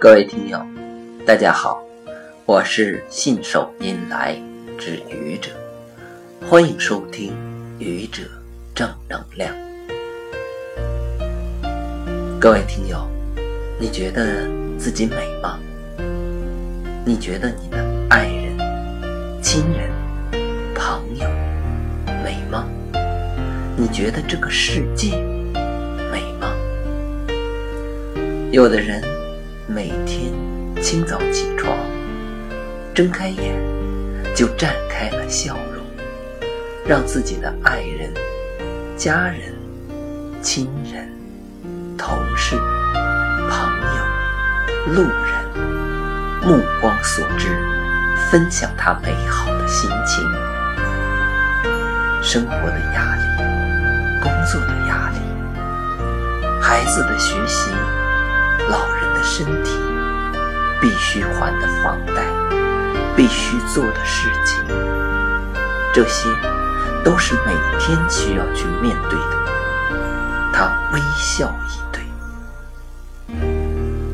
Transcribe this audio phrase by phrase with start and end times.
[0.00, 0.58] 各位听友，
[1.26, 1.78] 大家好，
[2.46, 4.34] 我是信手拈来
[4.78, 5.50] 之愚者，
[6.48, 7.34] 欢迎收听
[7.78, 8.22] 愚者
[8.74, 9.54] 正能量。
[12.40, 13.06] 各位听友，
[13.78, 14.48] 你觉得
[14.78, 15.60] 自己美吗？
[17.04, 18.56] 你觉得你的爱人、
[19.42, 19.90] 亲人、
[20.74, 21.28] 朋友
[22.24, 22.66] 美吗？
[23.76, 25.14] 你觉得这个世界
[26.10, 26.54] 美吗？
[28.50, 29.19] 有的人。
[29.72, 30.32] 每天
[30.82, 31.72] 清早起床，
[32.92, 33.54] 睁开眼
[34.34, 35.84] 就绽开了笑容，
[36.84, 38.12] 让自己的爱人、
[38.96, 39.54] 家人、
[40.42, 41.08] 亲人、
[41.96, 42.56] 同事、
[43.48, 45.62] 朋友、路人
[46.42, 47.56] 目光所至，
[48.28, 50.28] 分享他美好的心情。
[52.20, 53.22] 生活的压力，
[54.20, 57.70] 工作的压力，孩子的学习，
[58.68, 58.99] 老人。
[59.22, 59.78] 身体
[60.80, 62.24] 必须还的房贷，
[63.16, 64.64] 必须做的事情，
[65.92, 66.28] 这些
[67.04, 69.36] 都是每天需要去面对的。
[70.52, 72.02] 他微笑以对。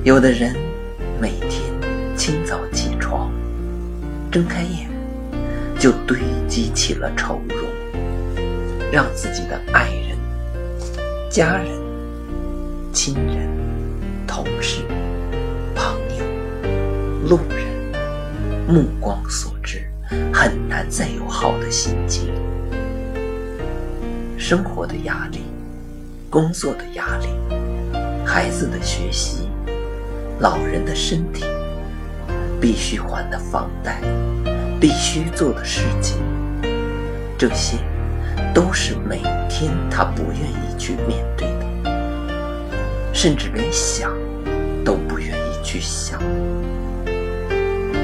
[0.04, 0.54] 有的人
[1.20, 1.62] 每天
[2.16, 3.30] 清早起床，
[4.30, 4.88] 睁开眼
[5.78, 7.58] 就堆积起了愁容，
[8.92, 10.16] 让自己的爱人、
[11.30, 11.66] 家人、
[12.92, 13.48] 亲人、
[14.36, 14.82] 同事。
[15.74, 16.26] 朋友
[17.26, 17.64] 路人
[18.68, 19.86] 目光所至，
[20.30, 22.34] 很难再有好的心情。
[24.36, 25.38] 生活的压力，
[26.28, 27.28] 工作的压力，
[28.26, 29.48] 孩子的学习，
[30.38, 31.42] 老人的身体，
[32.60, 34.02] 必须还的房贷，
[34.78, 36.18] 必须做的事情，
[37.38, 37.78] 这些
[38.52, 44.12] 都是每天他不愿意去面对的，甚至连想
[45.76, 46.18] 去想。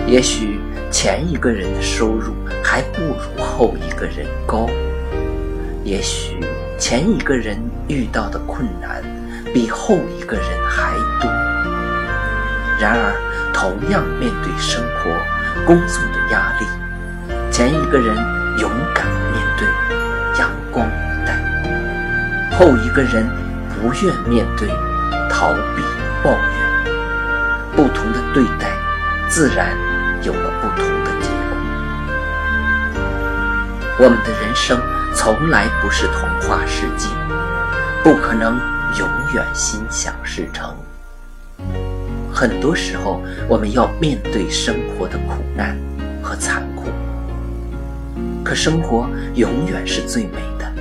[0.07, 4.69] 也许前一个人的收入还不如后一个人高，
[5.83, 6.39] 也许
[6.79, 7.57] 前一个人
[7.89, 9.03] 遇到的困难
[9.55, 11.31] 比后一个人还多。
[12.79, 13.15] 然而，
[13.55, 15.11] 同样面对生活、
[15.65, 16.67] 工作的压力，
[17.51, 18.15] 前一个人
[18.59, 19.67] 勇敢面对，
[20.39, 20.91] 阳光以
[21.25, 21.33] 待；
[22.59, 23.27] 后一个人
[23.71, 24.69] 不愿面对，
[25.31, 25.83] 逃避
[26.23, 26.52] 抱怨。
[27.77, 28.71] 不同的对待，
[29.29, 29.77] 自然。
[30.25, 31.57] 有了不同的结果。
[33.99, 34.81] 我们的人生
[35.17, 37.09] 从来不是童话世界，
[38.05, 38.57] 不可能
[39.01, 40.77] 永远心想事成。
[42.33, 45.77] 很多时候，我们要面对生活的苦难
[46.23, 46.85] 和残酷。
[48.45, 50.73] 可生活永远是最美的，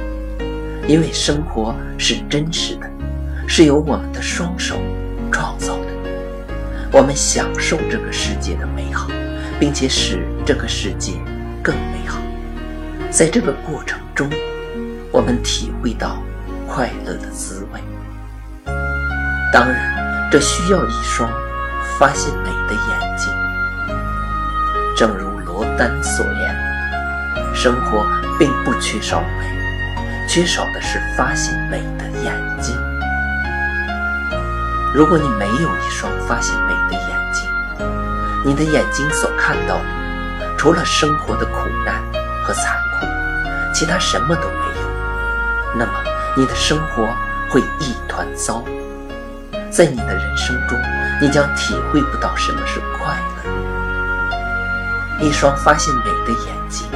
[0.88, 2.88] 因为生活是真实的，
[3.48, 4.80] 是由我们的双手。
[6.92, 9.08] 我们享受这个世界的美好。
[9.62, 11.14] 并且使这个世界
[11.62, 12.20] 更美好。
[13.12, 14.28] 在这个过程中，
[15.12, 16.20] 我们体会到
[16.68, 17.80] 快乐的滋味。
[19.54, 19.94] 当然，
[20.32, 21.32] 这需要一双
[22.00, 23.32] 发现美的眼睛。
[24.98, 26.56] 正如罗丹所言
[27.54, 28.04] ：“生活
[28.40, 29.46] 并不缺少美，
[30.28, 32.76] 缺少的是发现美的眼睛。”
[34.92, 36.74] 如果你没有一双发现美，
[38.44, 39.86] 你的眼睛所看到的，
[40.58, 42.02] 除了生活的苦难
[42.44, 43.06] 和残酷，
[43.74, 44.88] 其他什么都没有。
[45.78, 45.94] 那么，
[46.36, 47.08] 你的生活
[47.50, 48.64] 会一团糟。
[49.70, 50.76] 在你的人生中，
[51.22, 53.22] 你将体会不到什么是快乐。
[55.22, 56.90] 一双发现美的眼睛，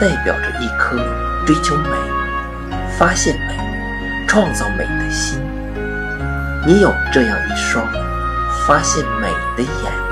[0.00, 0.96] 代表着一颗
[1.46, 1.90] 追求美、
[2.98, 3.54] 发现美、
[4.26, 5.38] 创造美的心。
[6.66, 7.86] 你有这样一双
[8.66, 10.11] 发现美的眼。